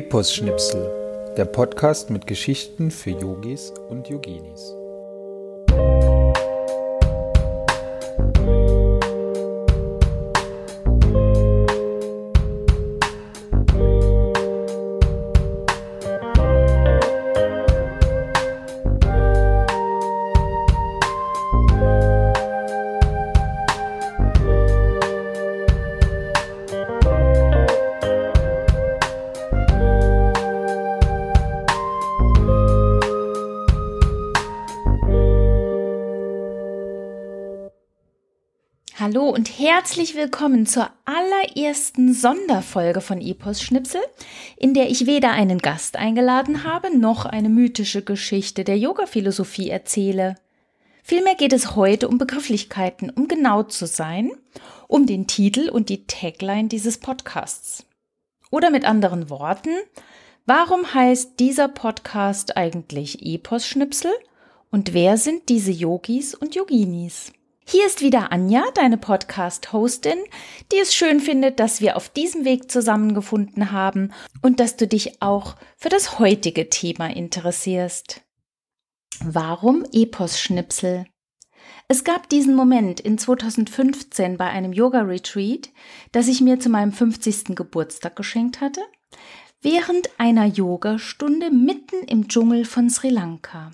[0.00, 4.79] Epos-Schnipsel, der Podcast mit Geschichten für Yogis und Yoginis.
[39.00, 44.02] Hallo und herzlich willkommen zur allerersten Sonderfolge von Epos Schnipsel,
[44.58, 50.34] in der ich weder einen Gast eingeladen habe, noch eine mythische Geschichte der Yoga-Philosophie erzähle.
[51.02, 54.32] Vielmehr geht es heute um Begrifflichkeiten, um genau zu sein,
[54.86, 57.86] um den Titel und die Tagline dieses Podcasts.
[58.50, 59.70] Oder mit anderen Worten,
[60.44, 64.12] warum heißt dieser Podcast eigentlich Epos Schnipsel
[64.70, 67.32] und wer sind diese Yogis und Yoginis?
[67.66, 70.18] Hier ist wieder Anja, deine Podcast-Hostin,
[70.72, 75.22] die es schön findet, dass wir auf diesem Weg zusammengefunden haben und dass du dich
[75.22, 78.22] auch für das heutige Thema interessierst.
[79.22, 81.06] Warum Epos-Schnipsel?
[81.86, 85.70] Es gab diesen Moment in 2015 bei einem Yoga-Retreat,
[86.12, 87.56] das ich mir zu meinem 50.
[87.56, 88.80] Geburtstag geschenkt hatte,
[89.60, 93.72] während einer Yogastunde mitten im Dschungel von Sri Lanka.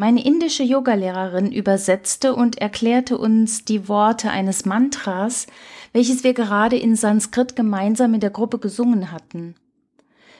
[0.00, 5.48] Meine indische Yogalehrerin übersetzte und erklärte uns die Worte eines Mantras,
[5.92, 9.56] welches wir gerade in Sanskrit gemeinsam in der Gruppe gesungen hatten.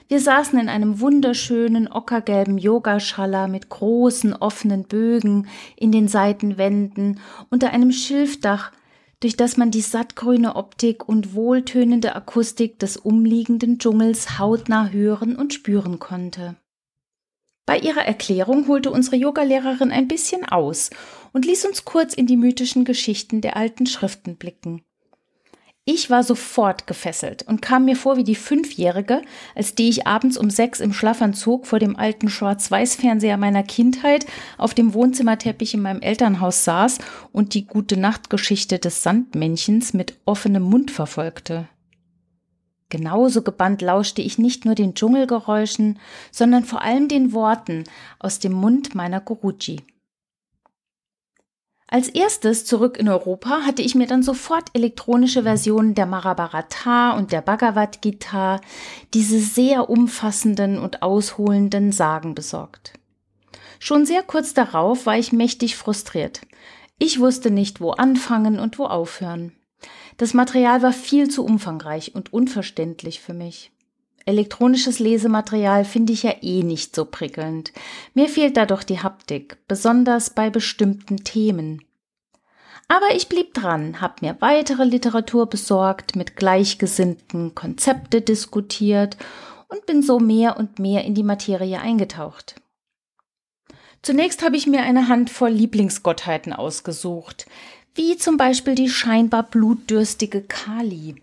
[0.07, 7.71] Wir saßen in einem wunderschönen ockergelben Yogaschala mit großen offenen Bögen in den Seitenwänden unter
[7.71, 8.71] einem Schilfdach,
[9.19, 15.53] durch das man die sattgrüne Optik und wohltönende Akustik des umliegenden Dschungels hautnah hören und
[15.53, 16.55] spüren konnte.
[17.69, 20.89] Bei ihrer Erklärung holte unsere Yogalehrerin ein bisschen aus
[21.33, 24.81] und ließ uns kurz in die mythischen Geschichten der alten Schriften blicken.
[25.85, 29.21] Ich war sofort gefesselt und kam mir vor wie die Fünfjährige,
[29.53, 34.25] als die ich abends um sechs im Schlafanzug vor dem alten Schwarz-Weiß-Fernseher meiner Kindheit
[34.57, 36.97] auf dem Wohnzimmerteppich in meinem Elternhaus saß
[37.31, 41.69] und die gute Nachtgeschichte des Sandmännchens mit offenem Mund verfolgte.
[42.89, 45.99] Genauso gebannt lauschte ich nicht nur den Dschungelgeräuschen,
[46.31, 47.83] sondern vor allem den Worten
[48.17, 49.83] aus dem Mund meiner Guruji.
[51.91, 57.31] Als erstes zurück in Europa hatte ich mir dann sofort elektronische Versionen der Mahabharata und
[57.31, 58.61] der Bhagavad Gita,
[59.15, 62.93] diese sehr umfassenden und ausholenden Sagen besorgt.
[63.79, 66.41] Schon sehr kurz darauf war ich mächtig frustriert.
[66.99, 69.53] Ich wusste nicht, wo anfangen und wo aufhören.
[70.19, 73.71] Das Material war viel zu umfangreich und unverständlich für mich.
[74.25, 77.71] Elektronisches Lesematerial finde ich ja eh nicht so prickelnd.
[78.13, 81.85] Mir fehlt da doch die Haptik, besonders bei bestimmten Themen.
[82.89, 89.15] Aber ich blieb dran, hab mir weitere Literatur besorgt, mit Gleichgesinnten Konzepte diskutiert
[89.69, 92.55] und bin so mehr und mehr in die Materie eingetaucht.
[94.01, 97.47] Zunächst habe ich mir eine Handvoll Lieblingsgottheiten ausgesucht,
[97.99, 101.15] wie zum Beispiel die scheinbar blutdürstige Kali.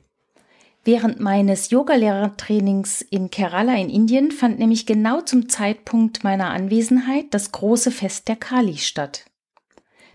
[0.84, 7.50] Während meines Yogalehrertrainings in Kerala in Indien fand nämlich genau zum Zeitpunkt meiner Anwesenheit das
[7.50, 9.25] große Fest der Kali statt.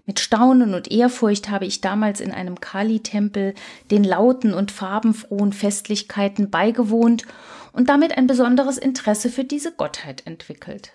[0.06, 3.56] Mit Staunen und Ehrfurcht habe ich damals in einem Kali-Tempel
[3.90, 7.26] den lauten und farbenfrohen Festlichkeiten beigewohnt
[7.74, 10.94] und damit ein besonderes Interesse für diese Gottheit entwickelt.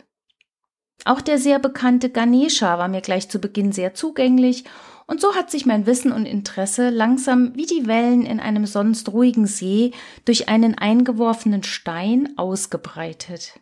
[1.06, 4.64] Auch der sehr bekannte Ganesha war mir gleich zu Beginn sehr zugänglich
[5.06, 9.12] und so hat sich mein Wissen und Interesse langsam wie die Wellen in einem sonst
[9.12, 9.92] ruhigen See
[10.24, 13.60] durch einen eingeworfenen Stein ausgebreitet.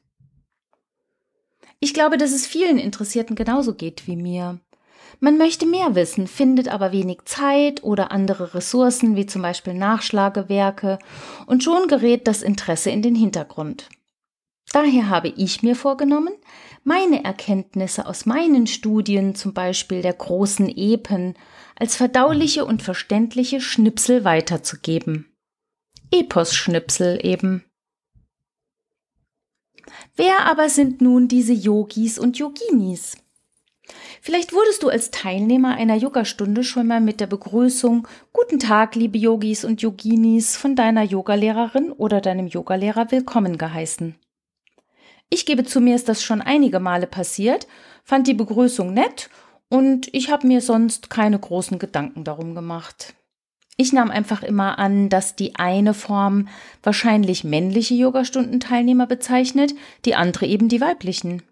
[1.81, 4.59] Ich glaube, dass es vielen Interessierten genauso geht wie mir.
[5.21, 10.99] Man möchte mehr wissen, findet aber wenig Zeit oder andere Ressourcen wie zum Beispiel Nachschlagewerke
[11.44, 13.91] und schon gerät das Interesse in den Hintergrund.
[14.75, 16.35] Daher habe ich mir vorgenommen,
[16.82, 21.35] meine Erkenntnisse aus meinen Studien, zum Beispiel der großen Epen,
[21.76, 25.32] als verdauliche und verständliche Schnipsel weiterzugeben.
[26.11, 27.65] Epos-Schnipsel eben.
[30.17, 33.17] Wer aber sind nun diese Yogis und Yoginis?
[34.20, 39.19] Vielleicht wurdest du als Teilnehmer einer Yogastunde schon mal mit der Begrüßung Guten Tag, liebe
[39.19, 44.17] Yogis und Yoginis von deiner Yogalehrerin oder deinem Yogalehrer willkommen geheißen.
[45.34, 47.66] Ich gebe zu, mir ist das schon einige Male passiert,
[48.04, 49.31] fand die Begrüßung nett
[49.69, 53.14] und ich habe mir sonst keine großen Gedanken darum gemacht.
[53.76, 56.46] Ich nahm einfach immer an, dass die eine Form
[56.84, 61.42] wahrscheinlich männliche Yogastundenteilnehmer bezeichnet, die andere eben die weiblichen.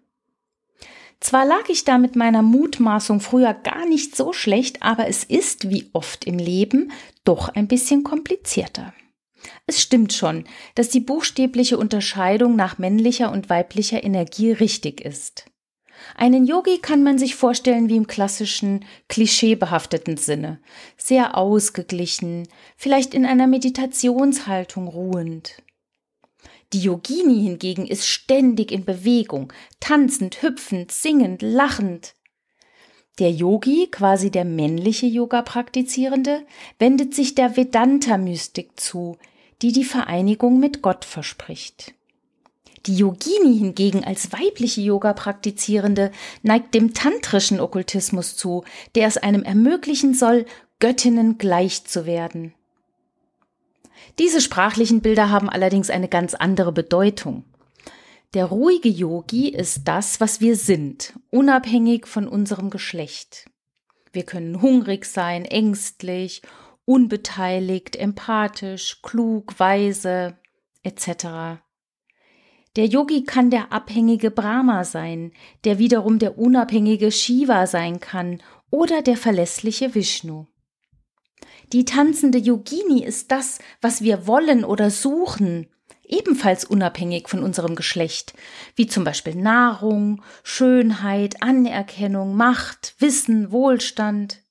[1.19, 5.69] Zwar lag ich da mit meiner Mutmaßung früher gar nicht so schlecht, aber es ist,
[5.69, 6.93] wie oft im Leben,
[7.25, 8.93] doch ein bisschen komplizierter.
[9.65, 10.45] Es stimmt schon,
[10.75, 15.45] dass die buchstäbliche Unterscheidung nach männlicher und weiblicher Energie richtig ist.
[16.15, 20.59] Einen Yogi kann man sich vorstellen wie im klassischen, klischeebehafteten Sinne,
[20.97, 25.61] sehr ausgeglichen, vielleicht in einer Meditationshaltung ruhend.
[26.73, 32.15] Die Yogini hingegen ist ständig in Bewegung, tanzend, hüpfend, singend, lachend.
[33.19, 36.45] Der Yogi, quasi der männliche Yoga-Praktizierende,
[36.79, 39.17] wendet sich der Vedanta-Mystik zu,
[39.63, 41.93] die die Vereinigung mit Gott verspricht.
[42.85, 46.11] Die Yogini hingegen als weibliche Yoga-Praktizierende
[46.41, 48.65] neigt dem tantrischen Okkultismus zu,
[48.95, 50.45] der es einem ermöglichen soll,
[50.79, 52.53] Göttinnen gleich zu werden.
[54.19, 57.45] Diese sprachlichen Bilder haben allerdings eine ganz andere Bedeutung.
[58.33, 63.49] Der ruhige Yogi ist das, was wir sind, unabhängig von unserem Geschlecht.
[64.11, 66.41] Wir können hungrig sein, ängstlich,
[66.85, 70.37] unbeteiligt, empathisch, klug, weise,
[70.83, 71.61] etc.
[72.75, 75.31] Der Yogi kann der abhängige Brahma sein,
[75.63, 80.47] der wiederum der unabhängige Shiva sein kann oder der verlässliche Vishnu.
[81.71, 85.67] Die tanzende Yogini ist das, was wir wollen oder suchen,
[86.03, 88.33] ebenfalls unabhängig von unserem Geschlecht,
[88.75, 94.42] wie zum Beispiel Nahrung, Schönheit, Anerkennung, Macht, Wissen, Wohlstand.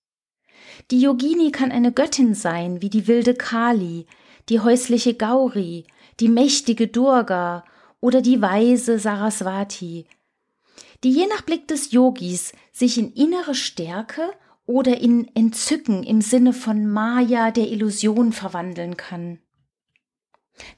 [0.90, 4.06] Die Yogini kann eine Göttin sein, wie die wilde Kali,
[4.48, 5.86] die häusliche Gauri,
[6.20, 7.64] die mächtige Durga
[8.00, 10.06] oder die weise Saraswati,
[11.04, 14.32] die je nach Blick des Yogis sich in innere Stärke
[14.66, 19.38] oder in Entzücken im Sinne von Maya der Illusion verwandeln kann.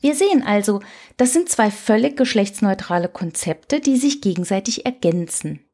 [0.01, 0.81] Wir sehen also,
[1.17, 5.65] das sind zwei völlig geschlechtsneutrale Konzepte, die sich gegenseitig ergänzen.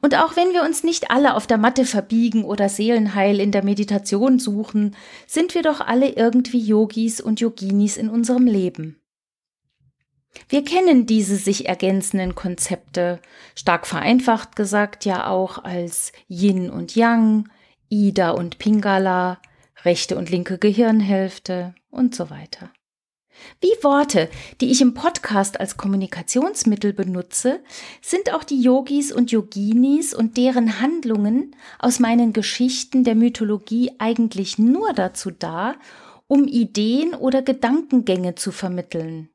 [0.00, 3.64] Und auch wenn wir uns nicht alle auf der Matte verbiegen oder Seelenheil in der
[3.64, 4.96] Meditation suchen,
[5.26, 9.00] sind wir doch alle irgendwie Yogis und Yoginis in unserem Leben.
[10.48, 13.20] Wir kennen diese sich ergänzenden Konzepte,
[13.54, 17.48] stark vereinfacht gesagt ja auch als Yin und Yang,
[17.88, 19.40] Ida und Pingala,
[19.84, 22.70] rechte und linke Gehirnhälfte und so weiter.
[23.60, 24.28] Wie Worte,
[24.60, 27.60] die ich im Podcast als Kommunikationsmittel benutze,
[28.00, 34.58] sind auch die Yogis und Yoginis und deren Handlungen aus meinen Geschichten der Mythologie eigentlich
[34.58, 35.74] nur dazu da,
[36.26, 39.28] um Ideen oder Gedankengänge zu vermitteln.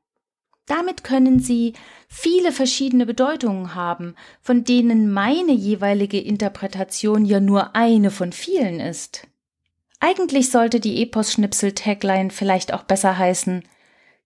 [0.66, 1.74] Damit können sie
[2.08, 9.28] viele verschiedene Bedeutungen haben, von denen meine jeweilige Interpretation ja nur eine von vielen ist.
[10.00, 13.62] Eigentlich sollte die Epos-Schnipsel-Tagline vielleicht auch besser heißen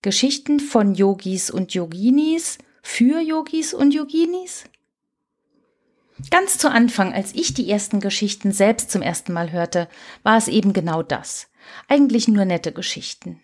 [0.03, 4.65] Geschichten von Yogis und Yoginis für Yogis und Yoginis?
[6.31, 9.89] Ganz zu Anfang, als ich die ersten Geschichten selbst zum ersten Mal hörte,
[10.23, 11.49] war es eben genau das.
[11.87, 13.43] Eigentlich nur nette Geschichten.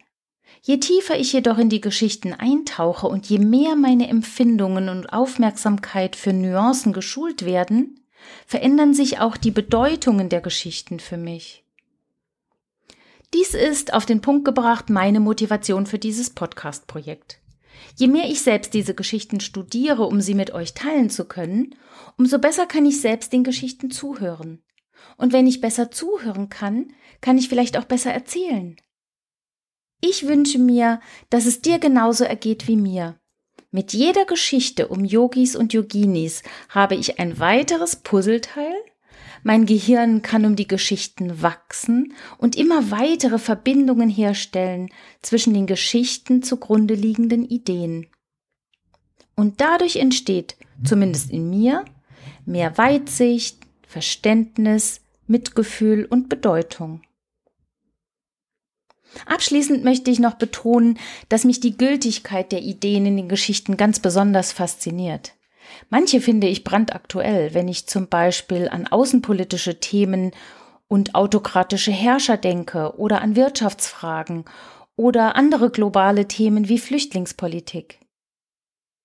[0.62, 6.16] Je tiefer ich jedoch in die Geschichten eintauche und je mehr meine Empfindungen und Aufmerksamkeit
[6.16, 8.00] für Nuancen geschult werden,
[8.46, 11.65] verändern sich auch die Bedeutungen der Geschichten für mich.
[13.34, 17.40] Dies ist auf den Punkt gebracht meine Motivation für dieses Podcast-Projekt.
[17.96, 21.74] Je mehr ich selbst diese Geschichten studiere, um sie mit euch teilen zu können,
[22.16, 24.62] umso besser kann ich selbst den Geschichten zuhören.
[25.16, 28.76] Und wenn ich besser zuhören kann, kann ich vielleicht auch besser erzählen.
[30.00, 33.18] Ich wünsche mir, dass es dir genauso ergeht wie mir.
[33.70, 38.74] Mit jeder Geschichte um Yogis und Yoginis habe ich ein weiteres Puzzleteil.
[39.46, 44.88] Mein Gehirn kann um die Geschichten wachsen und immer weitere Verbindungen herstellen
[45.22, 48.08] zwischen den Geschichten zugrunde liegenden Ideen.
[49.36, 51.84] Und dadurch entsteht, zumindest in mir,
[52.44, 57.02] mehr Weitsicht, Verständnis, Mitgefühl und Bedeutung.
[59.26, 60.98] Abschließend möchte ich noch betonen,
[61.28, 65.35] dass mich die Gültigkeit der Ideen in den Geschichten ganz besonders fasziniert.
[65.90, 70.32] Manche finde ich brandaktuell, wenn ich zum Beispiel an außenpolitische Themen
[70.88, 74.44] und autokratische Herrscher denke oder an Wirtschaftsfragen
[74.96, 78.00] oder andere globale Themen wie Flüchtlingspolitik.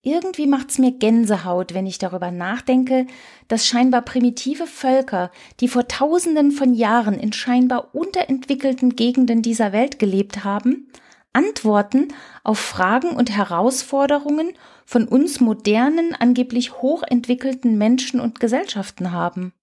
[0.03, 3.05] Irgendwie macht's mir Gänsehaut, wenn ich darüber nachdenke,
[3.47, 9.99] dass scheinbar primitive Völker, die vor tausenden von Jahren in scheinbar unterentwickelten Gegenden dieser Welt
[9.99, 10.87] gelebt haben,
[11.33, 12.09] Antworten
[12.43, 14.53] auf Fragen und Herausforderungen
[14.85, 19.53] von uns modernen, angeblich hochentwickelten Menschen und Gesellschaften haben.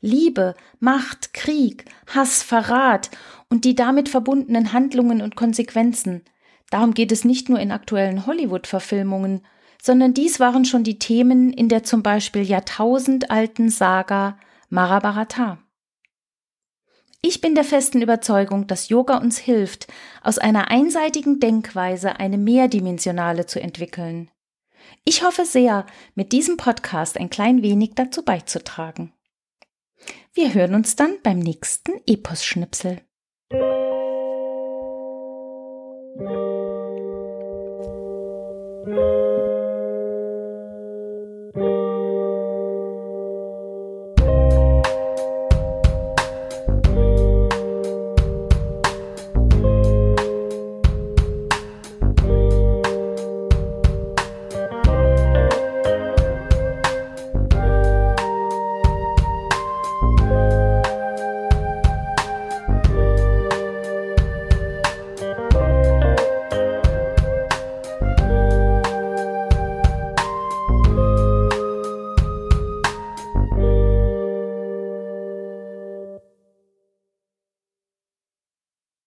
[0.00, 3.10] Liebe, Macht, Krieg, Hass, Verrat
[3.50, 6.22] und die damit verbundenen Handlungen und Konsequenzen.
[6.70, 9.42] Darum geht es nicht nur in aktuellen Hollywood-Verfilmungen,
[9.82, 14.38] sondern dies waren schon die Themen in der zum Beispiel jahrtausendalten Saga
[14.70, 15.58] Mahabharata.
[17.20, 19.88] Ich bin der festen Überzeugung, dass Yoga uns hilft,
[20.22, 24.30] aus einer einseitigen Denkweise eine mehrdimensionale zu entwickeln.
[25.04, 25.84] Ich hoffe sehr,
[26.14, 29.12] mit diesem Podcast ein klein wenig dazu beizutragen.
[30.32, 33.00] Wir hören uns dann beim nächsten Epos-Schnipsel.
[38.86, 39.27] Musik